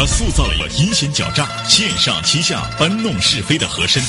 [0.00, 4.00] 他塑造了一个阴险狡诈、线上欺下、搬弄是非的和珅。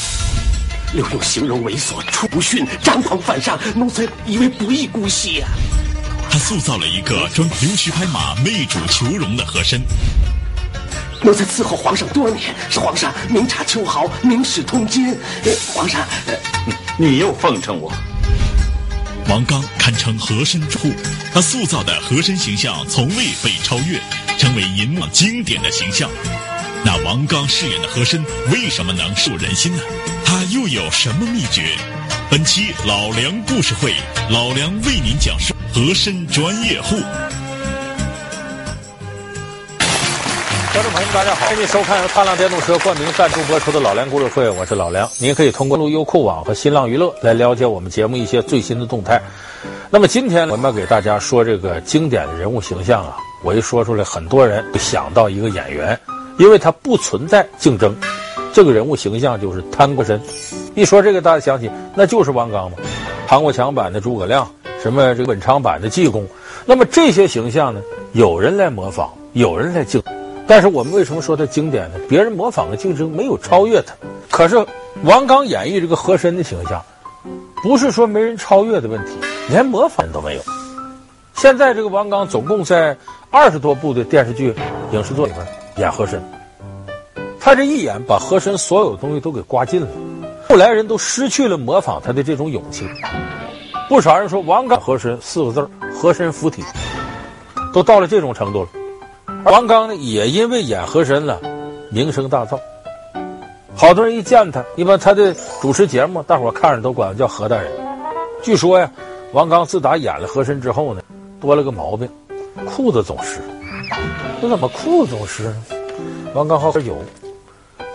[0.93, 5.49] 刘墉形容猥琐、出不逊、张狂犯上，奴才以为不义姑息啊。
[6.29, 9.81] 他塑造了一个专溜须拍马、媚主求荣的和珅。
[11.23, 15.17] 奴才伺候皇上多年，是皇上明察秋毫、明史通今。
[15.73, 16.07] 皇上，
[16.99, 17.91] 你又奉承我。
[19.29, 20.91] 王刚堪称和珅之父，
[21.31, 24.01] 他塑造的和珅形象从未被超越，
[24.39, 26.09] 成为银幕经典的形象。
[26.83, 29.83] 那王刚饰演的和珅为什么能受人心呢？
[30.25, 31.77] 他又有什么秘诀？
[32.31, 33.93] 本期老梁故事会，
[34.31, 36.99] 老梁为您讲述和珅专业户。
[40.79, 45.05] 观众朋友们，大家好，欢迎收看由踏浪电动车冠名赞助播出的老梁故事会，我是老梁。
[45.19, 49.21] 您可以通过优酷网和新浪娱乐来了解我们节目一些最新的动态。
[49.89, 55.99] 那么今天我们要给大家说这个经典的人物形象啊，我一说出来，很多人会想到一个演员。
[56.37, 57.93] 因为他不存在竞争，
[58.53, 60.21] 这个人物形象就是贪过身。
[60.75, 62.77] 一说这个，大家想起那就是王刚嘛，
[63.27, 64.49] 唐国强版的诸葛亮，
[64.81, 66.25] 什么这个文昌版的济公。
[66.65, 67.81] 那么这些形象呢，
[68.13, 70.01] 有人来模仿，有人来竞。
[70.49, 71.99] 但是我们为什么说他经典呢？
[72.09, 73.93] 别人模仿的竞争没有超越他。
[74.31, 74.65] 可是
[75.03, 76.83] 王刚演绎这个和珅的形象，
[77.61, 79.11] 不是说没人超越的问题，
[79.47, 80.41] 连模仿都没有。
[81.35, 82.97] 现在这个王刚总共在
[83.29, 84.55] 二十多部的电视剧、
[84.91, 85.45] 影视作里边。
[85.77, 86.19] 演和珅，
[87.39, 89.87] 他这一演把和珅所有东西都给刮尽了，
[90.49, 92.85] 后来人都失去了模仿他的这种勇气。
[93.87, 96.63] 不少人说王刚和珅四个字儿，和珅附体，
[97.71, 98.69] 都到了这种程度了。
[99.45, 101.39] 王刚呢，也因为演和珅了，
[101.89, 102.59] 名声大噪。
[103.75, 107.71] 好多人一见他，一般他的主持节目，大伙看着都管他叫和大人。
[108.43, 108.91] 据说呀，
[109.31, 111.01] 王刚自打演了和珅之后呢，
[111.39, 112.09] 多了个毛病，
[112.65, 113.39] 裤子总湿。
[114.41, 115.63] 这怎么裤子总湿呢？
[116.33, 116.97] 王刚好喝酒，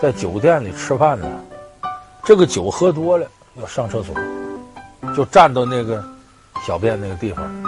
[0.01, 1.27] 在酒店里吃饭呢，
[2.23, 3.27] 这个酒喝多了
[3.61, 4.15] 要上厕所，
[5.15, 6.03] 就站到那个
[6.65, 7.64] 小便那个地方。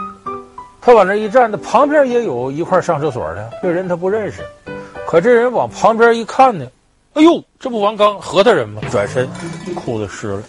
[0.87, 4.41] 他往那一站，那旁边也有一块上厕所的，这人他不认识，
[5.05, 6.65] 可这人往旁边一看呢，
[7.15, 8.81] 哎呦，这不王刚和大人吗？
[8.89, 9.27] 转身
[9.75, 10.43] 裤子湿了，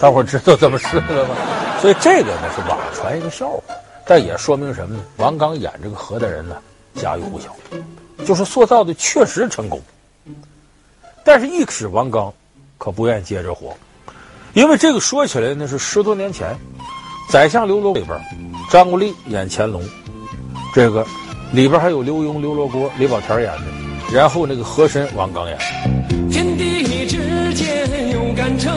[0.00, 1.36] 大伙知道怎么湿了吗？
[1.80, 3.62] 所以这个呢是网传一个笑话，
[4.04, 5.02] 但也说明什么呢？
[5.18, 6.56] 王刚演这个和大人呢。
[6.96, 7.54] 家喻户晓，
[8.24, 9.80] 就是塑造的确实成功。
[11.24, 12.32] 但是，一使王刚
[12.78, 13.76] 可不愿意接着活，
[14.54, 16.50] 因为这个说起来那是十多年前，
[17.28, 18.18] 《宰相刘罗锅》里边，
[18.70, 19.82] 张国立演乾隆，
[20.74, 21.04] 这个
[21.52, 23.64] 里边还有刘墉、刘罗锅、李保田演的，
[24.12, 25.58] 然后那个和珅王刚演。
[26.30, 28.72] 天地之间有干城。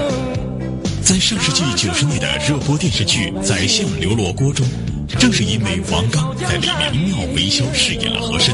[1.02, 4.66] 在上世纪九十年代热播电视剧《宰相刘罗锅》中。
[5.20, 8.54] 正是因为王刚在里面妙惟肖饰演了和珅，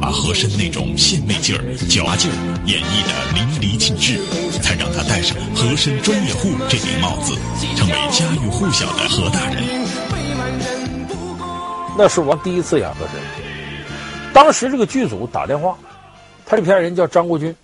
[0.00, 2.36] 把和珅那种献媚劲儿、狡猾劲儿
[2.66, 4.18] 演绎得淋漓尽致，
[4.60, 7.34] 才让他戴上和珅专业户这顶帽子，
[7.76, 9.64] 成为家喻户晓的和大人。
[11.96, 13.14] 那是我第一次演和珅，
[14.32, 15.76] 当时这个剧组打电话，
[16.44, 17.54] 他这片人叫张国军，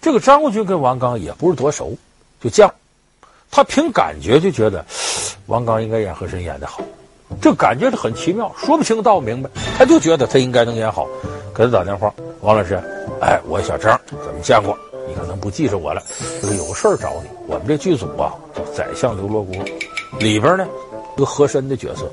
[0.00, 1.96] 这个张国军跟王刚也不是多熟，
[2.42, 2.74] 就这样，
[3.50, 4.84] 他凭感觉就觉得
[5.46, 6.82] 王刚应该演和珅演得好。
[7.40, 11.06] 这感觉是很奇妙，说不清道不明白，他就觉得他应该能演好，
[11.54, 12.80] 给他打电话，王老师，
[13.20, 14.76] 哎，我小张怎么见过？
[15.08, 16.00] 你可能不记着我了，
[16.40, 17.28] 就是有事儿找你。
[17.48, 19.56] 我们这剧组啊，叫《宰相刘罗锅》，
[20.18, 20.64] 里边呢，
[21.16, 22.10] 有个和珅的角色，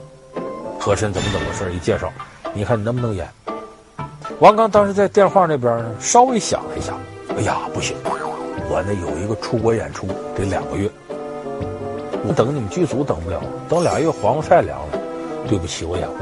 [0.79, 1.71] 和珅怎么怎么回事？
[1.71, 2.11] 一介绍，
[2.53, 3.27] 你看你能不能演？
[4.39, 6.93] 王刚当时在电话那边呢，稍微想了一下，
[7.37, 7.95] 哎呀，不行，
[8.69, 10.89] 我呢有一个出国演出，得两个月，
[12.27, 14.98] 我等你们剧组等不了，等俩月黄瓜菜凉了。
[15.47, 16.17] 对不起，我演过，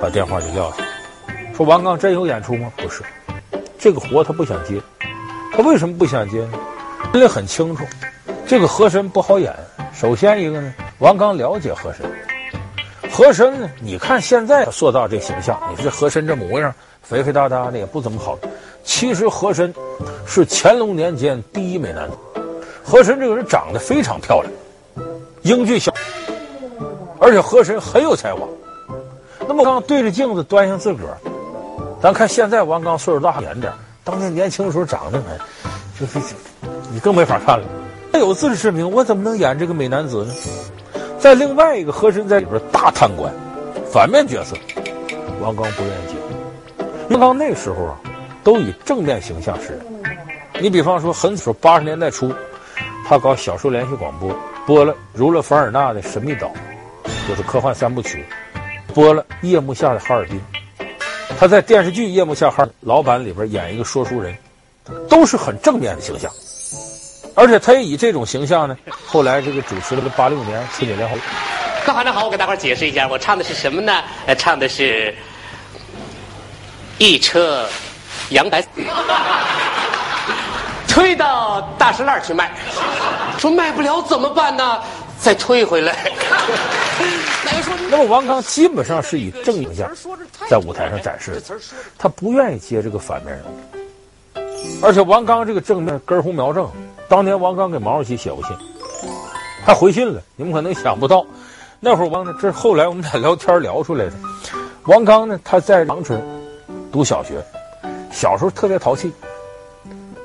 [0.00, 0.76] 把电话就撂下。
[1.54, 2.72] 说王刚真有演出吗？
[2.76, 3.02] 不是，
[3.78, 4.80] 这个活他不想接。
[5.52, 6.52] 他为什么不想接呢？
[7.14, 7.84] 因为很清楚，
[8.46, 9.54] 这个和珅不好演。
[9.92, 12.06] 首先一个呢，王刚了解和珅。
[13.10, 16.72] 和珅呢，你看现在塑造这形象，你这和珅这模样，
[17.02, 18.38] 肥肥大大的也不怎么好。
[18.84, 19.74] 其实和珅
[20.26, 22.16] 是乾隆年间第一美男子。
[22.84, 24.52] 和珅这个人长得非常漂亮，
[25.42, 25.92] 英俊潇。
[27.20, 28.40] 而且和珅很有才华，
[29.46, 31.18] 那么刚对着镜子端详自个儿，
[32.00, 33.72] 咱看现在王刚岁数大点点，
[34.04, 35.38] 当年年轻的时候长得很，
[35.98, 36.34] 就是
[36.92, 37.64] 你更没法看了。
[38.12, 40.32] 他有自知之明，我怎么能演这个美男子呢？
[41.18, 43.32] 在另外一个和珅在里边大贪官，
[43.92, 44.56] 反面角色，
[45.40, 46.14] 王刚不愿意接。
[47.10, 47.96] 王刚那时候啊，
[48.44, 49.80] 都以正面形象示人。
[50.60, 52.32] 你比方说，很早八十年代初，
[53.06, 54.32] 他搞小说连续广播，
[54.66, 56.46] 播了儒勒·凡尔纳的《神秘岛》。
[57.28, 58.24] 就是科幻三部曲，
[58.94, 60.40] 播了《夜幕下的哈尔滨》，
[61.38, 64.34] 他在电视剧《夜幕下哈》老板里边演一个说书人，
[65.10, 66.32] 都是很正面的形象。
[67.34, 68.74] 而且他也以这种形象呢，
[69.06, 71.18] 后来这个主持了个八六年春节联欢。
[71.84, 74.02] 各位观众好，我给大伙儿解释一下，我唱的是什么呢？
[74.24, 75.14] 呃，唱的是
[76.96, 77.68] 一车
[78.30, 78.64] 洋白
[80.88, 82.50] 推到大石烂去卖，
[83.38, 84.80] 说卖不了怎么办呢？
[85.20, 86.10] 再退回来。
[87.90, 89.90] 那么王刚基本上是以正形象
[90.48, 91.42] 在舞台上展示的，
[91.96, 93.48] 他不愿意接这个反面人物，
[94.82, 96.68] 而且王刚这个正面根红苗正。
[97.08, 98.54] 当年王刚给毛主席写过信，
[99.64, 100.20] 还回信了。
[100.36, 101.24] 你们可能想不到，
[101.80, 104.12] 那会儿王呢，这是后来我们俩聊天聊出来的。
[104.84, 106.22] 王刚呢，他在长春
[106.92, 107.42] 读小学，
[108.12, 109.10] 小时候特别淘气。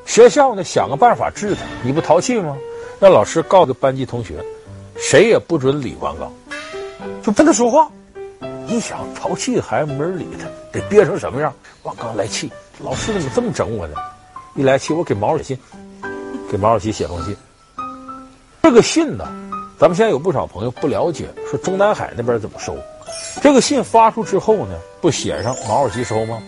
[0.05, 2.57] 学校呢，想个办法治他，你不淘气吗？
[2.99, 4.43] 让老师告诉班级同学，
[4.97, 6.31] 谁也不准理王刚，
[7.21, 7.89] 就跟他说话。
[8.65, 11.53] 你想淘气的孩子没人理他，得憋成什么样？
[11.83, 12.51] 王刚来气，
[12.83, 13.95] 老师怎么这么整我呢？
[14.55, 15.57] 一来气，我给毛主席。
[16.49, 17.35] 给毛主席写封信，
[18.61, 19.25] 这个信呢，
[19.79, 22.77] 咱们现在有不少朋友不了解，说中南海那边怎么收？
[23.41, 26.39] 这个信发出之后呢，不写上毛主席收吗？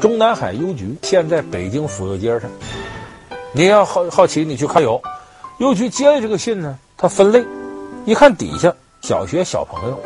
[0.00, 2.48] 中南海邮局现在北京府右街上，
[3.50, 5.02] 你要好好奇，你去看有
[5.58, 7.44] 邮局接了这个信呢，它分类，
[8.04, 9.98] 一看底下小学小朋友，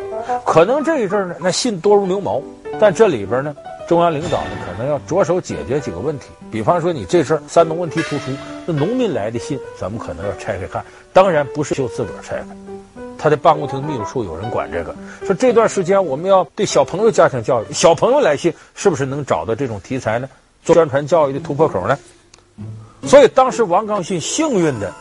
[0.45, 2.41] 可能这一阵呢，那信多如牛毛，
[2.79, 3.55] 但这里边呢。
[3.87, 8.31] 中央领导呢，可能要着手解决几个问题，比方说你这事儿三农问题突出，
[8.65, 10.83] 那农民来的信，咱们可能要拆开看。
[11.13, 12.45] 当然不是就自个儿拆开，
[13.17, 14.93] 他的办公厅秘书处有人管这个。
[15.25, 20.27] 说这段时间我们要对小朋友加强教育，小朋友来信是不是能找到这种题材呢？
[20.65, 21.97] 做宣传教育的突破口呢？
[23.03, 24.93] 所以当时王刚信幸运的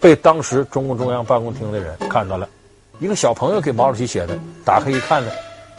[0.00, 2.48] 被当时中共中央办公厅的人看到了，
[2.98, 5.30] 一个小朋友给毛主席写的，打开一看呢，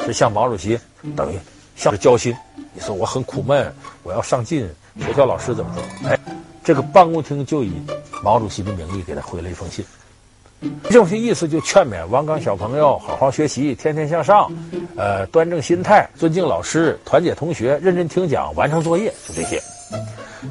[0.05, 0.79] 是向毛主席
[1.15, 1.39] 等于。
[1.75, 2.35] 像是交心，
[2.73, 3.73] 你说我很苦闷，
[4.03, 4.69] 我要上进。
[4.99, 6.09] 学校老师怎么说？
[6.09, 6.19] 哎，
[6.61, 7.71] 这个办公厅就以
[8.21, 9.85] 毛主席的名义给他回了一封信。
[10.89, 14.51] 这封信意思就劝勉王刚小朋友好好学习，天天向上，
[14.97, 19.63] 呃，端正心态，尊敬老师，团结同学，认真听讲，完成作业，就这些。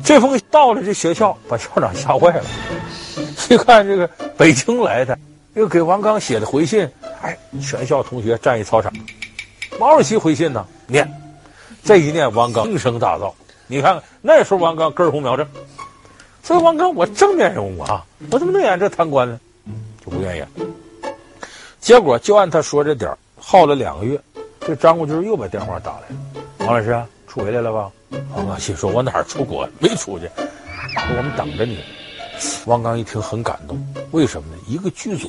[0.03, 2.45] 这封到了这学校，把校长吓坏了。
[3.49, 4.07] 一看这个
[4.37, 5.19] 北京来的，
[5.55, 6.89] 又给王刚写的回信，
[7.23, 8.93] 哎，全校同学站一操场。
[9.79, 11.11] 毛主席回信呢，念，
[11.83, 13.33] 这一念王刚名声大噪。
[13.67, 15.47] 你看看那时候王刚根红苗正，
[16.43, 19.39] 所以王刚我正面人物啊，我怎么能演这贪官呢？
[20.05, 20.43] 就不愿意。
[21.81, 24.21] 结果就按他说这点，耗了两个月，
[24.61, 26.67] 这张国军又把电话打来了。
[26.67, 27.91] 王老师出回来了吧？
[28.35, 29.69] 王刚心说：“我哪儿出国？
[29.79, 31.79] 没出去，我们等着你。”
[32.67, 33.79] 王刚一听很感动，
[34.11, 34.63] 为什么呢？
[34.67, 35.29] 一个剧组。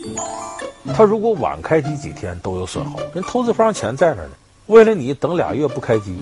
[0.93, 4.29] 他如果晚开机几天都有损耗，人投资方钱在那呢。
[4.67, 6.17] 为了你等俩月不开机，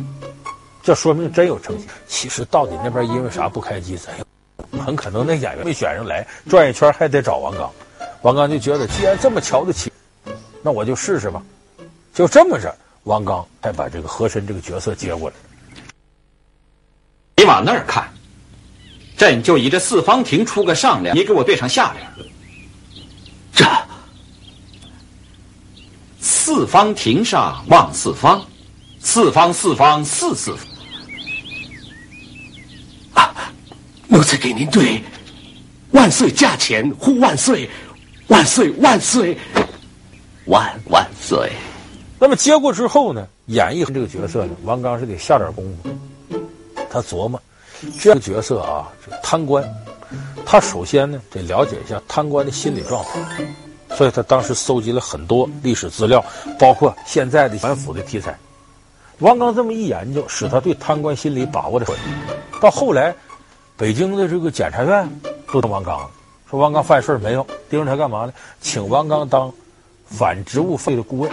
[0.82, 1.88] 这说明真有诚信。
[2.08, 4.16] 其实到底那边因为啥不开机，咱
[4.84, 7.70] 很可能那演员没选上来，转一圈还得找王刚。
[8.22, 9.92] 王刚就觉得既然这么瞧得起，
[10.62, 11.42] 那我就试试吧。
[12.14, 12.74] 就这么着，
[13.04, 15.36] 王刚才把这个和珅这个角色接过来。
[17.36, 18.10] 你往那儿看，
[19.18, 22.30] 朕就以这四方亭出个上联，你给我对上下联。
[23.52, 23.66] 这。
[26.20, 28.46] 四方亭上望四方，
[29.00, 30.68] 四方四方四四方。
[33.14, 33.52] 啊，
[34.08, 35.02] 奴才给您对
[35.92, 37.70] 万岁驾前呼万岁，
[38.28, 39.38] 万岁万岁，
[40.46, 41.52] 万万岁。
[42.20, 45.90] 那么接过之后呢，演绎这个角色呢，王刚是得下点功夫。
[46.90, 47.42] 他琢磨，
[48.00, 48.92] 这个角色啊，
[49.22, 49.64] 贪官，
[50.46, 53.20] 他首先呢得了解一下贪官的心理状态。
[53.96, 56.24] 所以他当时搜集了很多历史资料，
[56.60, 58.38] 包括现在的反腐的题材。
[59.20, 61.98] 王刚这么一研究，使他对贪官心理把握的准。
[62.62, 63.16] 到后来，
[63.76, 65.10] 北京的这个检察院
[65.52, 66.10] 都当王刚了，
[66.52, 68.34] 说王刚犯事没有，盯着他干嘛呢？
[68.62, 69.52] 请王刚当
[70.06, 71.32] 反职务费的顾问。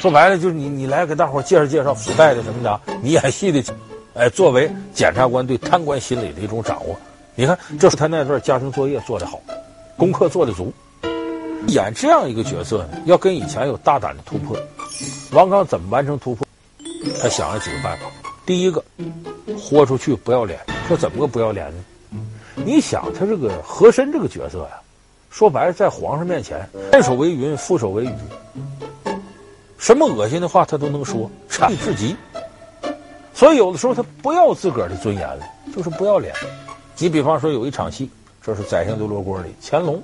[0.00, 3.62] 说白了就是你，你来给大伙介绍介绍腐败的什么的，你演戏的，
[4.14, 6.96] 哎，作为检察官对贪官心理的一种掌握。
[7.34, 9.40] 你看，这是他那段家庭作业做得好，
[9.96, 10.72] 功课做得足。
[11.68, 14.56] 演这样一个角色呢，要跟以前有大胆的突破。
[15.32, 16.46] 王刚怎么完成突破？
[17.22, 18.06] 他想了几个办法。
[18.44, 18.84] 第一个，
[19.58, 20.60] 豁出去不要脸。
[20.88, 21.84] 说怎么个不要脸呢？
[22.56, 24.80] 你想他这个和珅这个角色呀，
[25.30, 28.12] 说白了，在皇上面前，前手为云，覆手为雨，
[29.78, 32.14] 什么恶心的话他都能说，差至极。
[33.42, 35.44] 所以有的时候他不要自个儿的尊严了，
[35.74, 36.32] 就是不要脸。
[36.96, 38.08] 你比方说有一场戏，
[38.40, 40.00] 这是《宰相刘罗锅》里乾隆。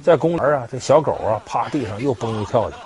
[0.00, 2.76] 在公园啊，这小狗啊，趴地上又蹦又跳的。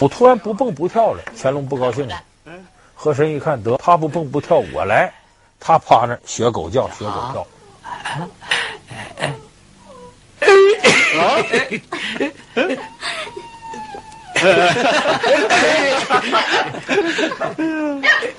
[0.00, 2.20] 我突然不蹦不跳了，乾隆不高兴了。
[2.92, 5.14] 和珅一看得他不蹦不跳，我来，
[5.60, 7.46] 他趴那学狗叫，学狗跳。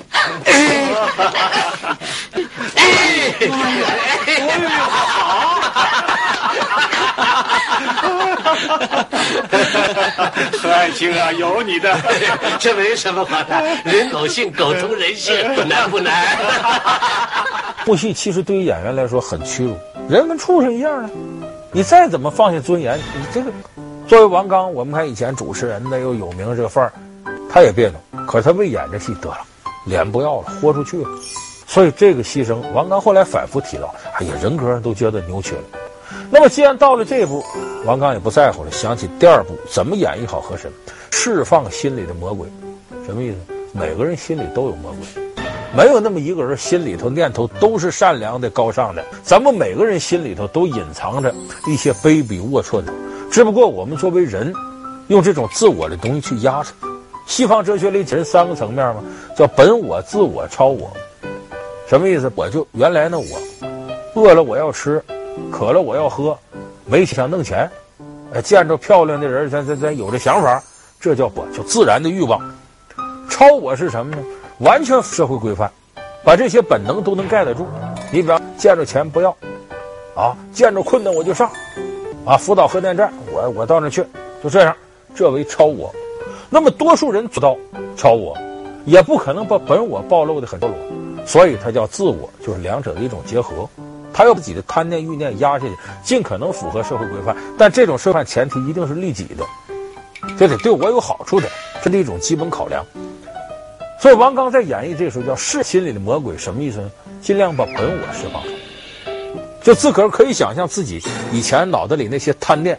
[10.61, 11.97] 何爱卿啊，有你的，
[12.59, 16.37] 这没什么好的，人狗性，狗通人性，不难不难。
[17.85, 19.75] 部戏其实对于演员来说很屈辱，
[20.07, 21.09] 人跟畜生一样啊！
[21.71, 23.51] 你再怎么放下尊严，你这个
[24.07, 26.93] 作为王刚，我们看以前主持人的又有名这个范儿，
[27.51, 29.39] 他也别扭，可他为演这戏得了，
[29.85, 31.09] 脸不要了，豁出去了。
[31.65, 35.61] 所以这个牺牲，王刚后来反复提到，哎呀，人格上都觉得扭曲了。
[36.29, 37.43] 那么既然到了这一步，
[37.85, 40.71] 王刚也不在乎了，想起第二步怎么演绎好和珅，
[41.11, 42.47] 释放心里的魔鬼，
[43.05, 43.37] 什么意思？
[43.73, 45.23] 每个人心里都有魔鬼。
[45.73, 49.01] 没有那么一个人心里头念头都是善良的、高尚的。
[49.23, 51.33] 咱们每个人心里头都隐藏着
[51.65, 52.91] 一些卑鄙龌龊的，
[53.31, 54.53] 只不过我们作为人，
[55.07, 56.71] 用这种自我的东西去压着。
[57.31, 59.01] 西方哲学里讲三个层面嘛，
[59.37, 60.91] 叫本我、自我、超我。
[61.87, 62.29] 什么意思？
[62.35, 65.01] 我就原来呢我，饿了我要吃，
[65.49, 66.37] 渴了我要喝，
[66.83, 67.71] 没钱想弄钱，
[68.33, 70.61] 哎，见着漂亮的人咱咱咱有这想法，
[70.99, 72.37] 这叫我，就自然的欲望。
[73.29, 74.21] 超我是什么呢？
[74.57, 75.71] 完全社会规范，
[76.25, 77.65] 把这些本能都能盖得住。
[78.11, 79.29] 你比方见着钱不要，
[80.15, 81.49] 啊，见着困难我就上，
[82.25, 84.05] 啊，福岛核电站我我到那去，
[84.43, 84.75] 就这样，
[85.15, 85.89] 这为超我。
[86.53, 87.57] 那么多数人做到
[87.95, 88.37] 超我，
[88.85, 90.75] 也不可能把本我暴露的很赤裸，
[91.25, 93.67] 所以它叫自我，就是两者的一种结合。
[94.13, 95.71] 他要把自己的贪念欲念压下去，
[96.03, 99.45] 尽可能符合社会规范，但这种规范前提一定是利己的，
[100.37, 101.47] 这得对我有好处的，
[101.81, 102.85] 这是一种基本考量。
[104.01, 106.91] 所以王刚在演绎这个时候叫释心里的魔鬼，什么意思呢？
[107.21, 108.55] 尽量把本我释放出来，
[109.63, 112.77] 就自个儿可以想象自己以前脑子里那些贪念、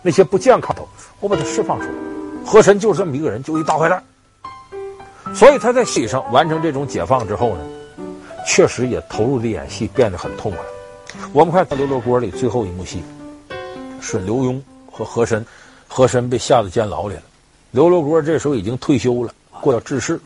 [0.00, 0.82] 那些不健康的，
[1.18, 2.09] 我把它释放出来。
[2.50, 4.02] 和珅就是这么一个人，就一大坏蛋。
[5.32, 7.64] 所以他在戏上完成这种解放之后呢，
[8.44, 10.60] 确实也投入的演戏变得很痛快。
[11.32, 13.04] 我们看《刘罗锅》里最后一幕戏，
[14.00, 15.46] 是刘墉和和珅，
[15.86, 17.22] 和珅被下到监牢里了，
[17.70, 20.20] 刘罗锅这时候已经退休了，过要致仕。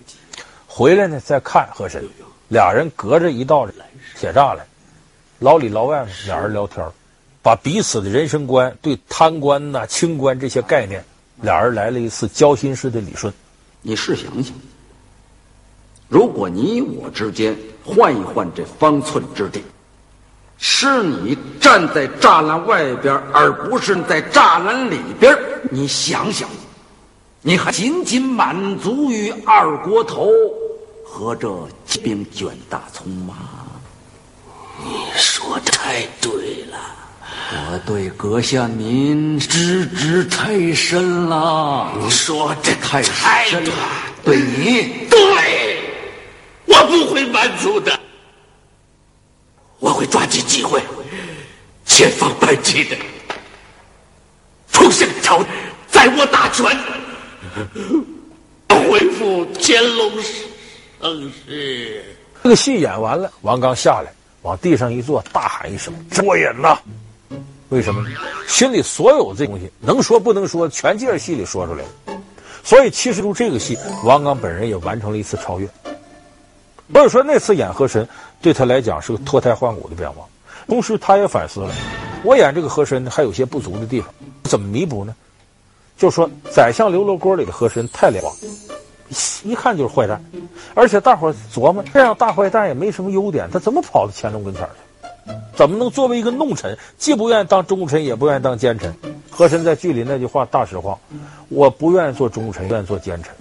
[0.67, 2.03] 回来呢，再看和珅，
[2.49, 3.69] 俩人隔着一道
[4.19, 4.67] 铁栅栏，
[5.41, 6.83] 牢里牢外俩人聊天，
[7.43, 11.05] 把彼此的人生观、对贪官呐、清官这些概念，
[11.43, 13.33] 俩人来了一次交心式的理顺。
[13.83, 14.55] 你试想想，
[16.09, 19.63] 如果你我之间换一换这方寸之地，
[20.59, 25.37] 是你站在栅栏外边，而不是在栅栏里边，
[25.71, 26.49] 你想想，
[27.43, 30.31] 你还仅仅满足于二锅头？
[31.05, 31.49] 和这
[31.87, 33.37] 骑兵卷大葱吗？
[34.83, 36.79] 你说的太对了，
[37.57, 41.93] 我对阁下您知之太深了。
[42.01, 43.73] 你说这太深了，
[44.25, 45.79] 对你，对，
[46.67, 47.99] 我不会满足的，
[49.79, 50.83] 我会抓紧机会，
[51.87, 52.97] 千方百计的
[54.73, 55.41] 重新朝
[55.89, 56.67] 在我大权，
[58.69, 60.45] 恢复乾隆时。
[61.01, 62.05] 正是
[62.43, 66.79] 这个戏演完了，王刚下来往地上一坐，大喊一声：“过瘾呐！”
[67.75, 68.17] 为什么呢？
[68.47, 72.21] 心里所有这东西能说不能说，全借着戏里说出来了。
[72.63, 75.69] 所以，其实就这个戏，王刚本人也完成了一次超越。
[76.93, 78.09] 所以说，那次演和珅
[78.41, 80.25] 对他来讲是个脱胎换骨的变化。
[80.69, 81.75] 同时，他也反思了：
[82.23, 84.09] 我演这个和珅还有些不足的地方，
[84.45, 85.13] 怎么弥补呢？
[85.99, 88.31] 就说宰相刘罗锅里的和珅太廉价。
[89.43, 90.25] 一看就是坏蛋，
[90.75, 94.84] 而且大伙琢磨，这样大坏蛋也没什么优点，他怎么跑到乾隆跟前去？
[95.57, 98.95] 怎么能作为一个弄臣，既不愿意当忠臣，也不愿意当奸臣？
[99.31, 100.99] 和珅在剧里那句话大实话：
[101.49, 103.33] 我不愿意做忠臣，愿意做奸臣。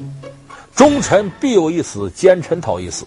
[0.75, 3.05] 忠臣必有一死，奸臣讨一死。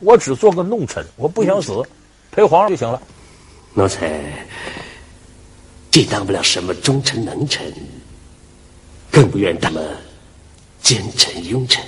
[0.00, 1.82] 我只做个弄臣，我不想死，
[2.30, 3.00] 陪皇上就行了。
[3.74, 4.20] 奴才
[5.90, 7.72] 既当不了什么忠臣能臣，
[9.10, 9.80] 更不愿当么
[10.82, 11.82] 奸臣庸臣。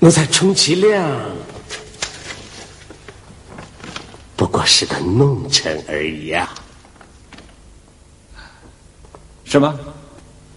[0.00, 1.20] 奴才充其量
[4.36, 6.52] 不过是个弄臣而已啊！
[9.44, 9.78] 什么？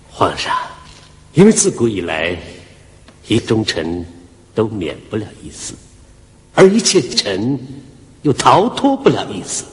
[0.09, 0.55] 皇上，
[1.33, 2.35] 因为自古以来，
[3.27, 4.03] 一忠臣
[4.55, 5.75] 都免不了一死，
[6.55, 7.59] 而一切臣
[8.23, 9.63] 又逃脱不了一死。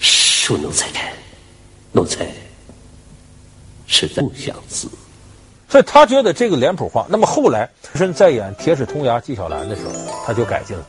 [0.00, 1.12] 恕奴才看，
[1.90, 2.26] 奴才
[3.86, 4.88] 实在不想死。
[5.68, 7.04] 所以他觉得这个脸谱化。
[7.08, 9.92] 那么后来和珅在演《铁齿铜牙纪晓岚》的时候，
[10.24, 10.86] 他就改进了。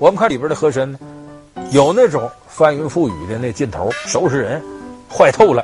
[0.00, 0.98] 我们看里边的和珅呢，
[1.74, 4.62] 有那种翻云覆雨的那劲头，收拾人，
[5.10, 5.60] 坏透了；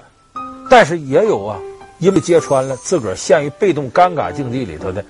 [0.68, 1.56] 但是也有啊，
[2.00, 5.04] 因为揭穿了自个儿陷于被动尴尬境地里头的，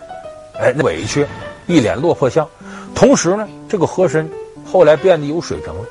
[0.58, 1.26] 哎，那委屈，
[1.66, 2.46] 一脸落魄相。
[2.94, 4.30] 同时呢，这个和珅
[4.62, 5.86] 后来变得有水平了，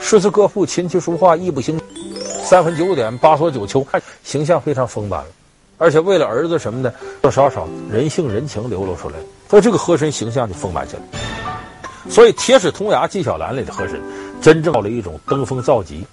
[0.00, 1.78] 诗词歌赋、琴棋书画、艺不行，
[2.42, 3.86] 三分九点、八索九秋，
[4.24, 5.26] 形象非常丰满了。
[5.76, 9.16] 而且为了儿子什么的，多少少人性人情流露出来，
[9.50, 11.02] 所以这个和珅形象就丰满起来。
[12.08, 14.00] 所以《铁齿铜牙纪晓岚》里的和珅，
[14.40, 16.06] 真正到了一种登峰造极、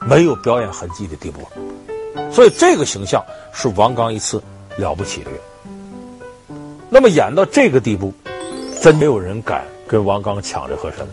[0.00, 1.40] 没有表演痕迹的地步。
[2.30, 4.42] 所以这个形象是王刚一次
[4.76, 5.30] 了不起的。
[6.88, 8.12] 那么演到这个地步，
[8.80, 11.06] 真没有人敢跟王刚抢这和珅。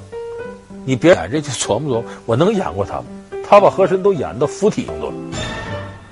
[0.86, 3.06] 你别演这就琢磨琢磨，我能演过他吗？
[3.48, 5.16] 他把和珅都演到附体动作了。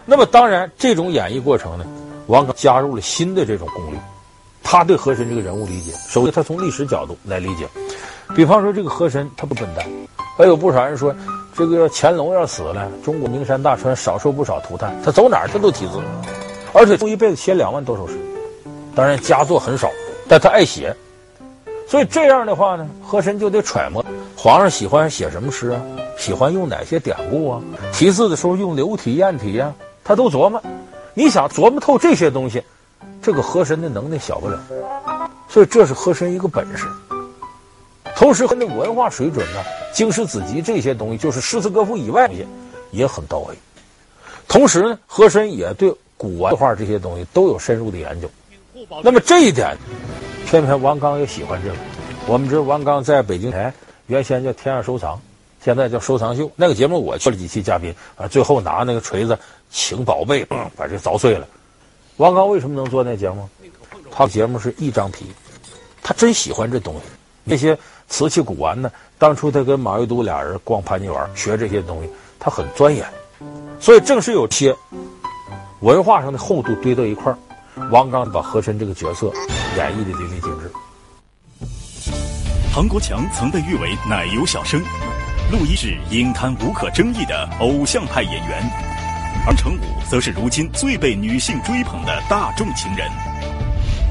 [0.06, 1.86] 那么当然，这种演绎过程呢，
[2.28, 3.98] 王刚加入了新的这种功力。
[4.62, 7.68] 他对和珅这个人物理解，首先他从历史角度来理解。
[8.34, 9.86] 比方说，这个和珅他不笨蛋，
[10.38, 11.14] 还有不少人说，
[11.54, 14.96] 这个乾隆要死了，中国名山大川少受不少涂炭。
[15.04, 16.00] 他走哪儿他都题字，
[16.74, 18.18] 而且一辈子写两万多首诗，
[18.96, 19.90] 当然佳作很少，
[20.28, 20.96] 但他爱写。
[21.88, 24.04] 所以这样的话呢，和珅就得揣摩
[24.36, 25.82] 皇上喜欢写什么诗啊，
[26.18, 27.62] 喜欢用哪些典故啊，
[27.94, 30.62] 题字的时候用流体砚体呀，他都琢磨。
[31.14, 32.64] 你想琢磨透这些东西。
[33.22, 34.60] 这个和珅的能耐小不了，
[35.50, 36.86] 所以这是和珅一个本事。
[38.16, 39.62] 同时，他的文化水准呢，
[39.94, 42.34] 经史子集这些东西，就是诗词歌赋以外的，
[42.92, 43.56] 也很到位。
[44.48, 48.30] 同时呢，和珅也对古玩画这些东西都有深入的研究。
[49.04, 49.76] 那么这一点，
[50.46, 51.76] 偏偏王刚也喜欢这个。
[52.28, 53.74] 我们知道王刚在北京台
[54.08, 55.20] 原先叫天下收藏，
[55.64, 56.50] 现在叫收藏秀。
[56.56, 59.38] 那个节目我去了几期嘉宾啊，最后拿那个锤子
[59.70, 61.48] 请宝贝，把这凿碎了。
[62.18, 63.48] 王刚为什么能做那节目？
[64.10, 65.26] 他节目是一张皮，
[66.02, 67.02] 他真喜欢这东西。
[67.44, 68.92] 那些瓷器古玩呢？
[69.18, 73.06] 当初他跟马未都俩人逛潘家园学这些东西，他很钻研。
[73.80, 74.76] 所以正是有些
[75.82, 77.38] 文化上的厚度堆到一块儿，
[77.92, 79.32] 王刚把和珅这个角色
[79.78, 80.72] 演绎的淋漓尽致。
[82.74, 84.82] 唐国强曾被誉为奶油小生，
[85.52, 88.64] 陆一是影坛无可争议的偶像派演员。
[89.48, 93.08] 而程武则是如今最被女性追捧的大众情人。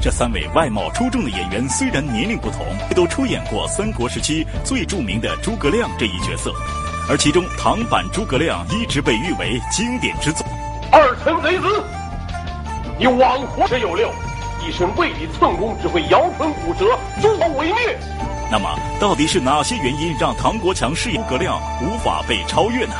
[0.05, 2.63] 这三位外貌出众的演员虽然年龄不同，
[2.95, 6.53] 都出演过三国时期最著名的诸葛亮这一角色，
[7.09, 10.45] 而其中唐版诸葛亮一直被誉为经典之作。
[10.91, 11.83] 二臣贼子，
[12.99, 14.13] 你枉活只有六，
[14.63, 16.85] 一身卫理寸功，只会摇唇骨舌，
[17.19, 17.99] 诸侯为虐。
[18.51, 22.93] 那么，到底是哪些原因让唐国强饰演诸葛亮无法被超越呢？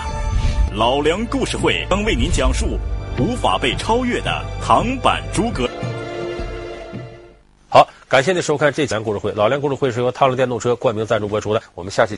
[0.74, 2.80] 老梁故事会将为您讲述
[3.20, 5.70] 无法被超越的唐版诸葛。
[8.16, 9.34] 感谢您收看这期故事会。
[9.34, 11.62] 老梁故事会是由踏乐电动车冠名赞助播出的。
[11.74, 12.18] 我们下期。